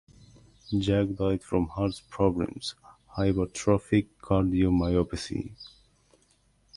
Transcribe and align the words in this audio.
Jack 0.79 1.09
died 1.13 1.43
from 1.43 1.67
heart 1.67 2.01
problems 2.09 2.73
(hypertrophic 3.15 4.07
cardiomyopathy). 4.19 5.51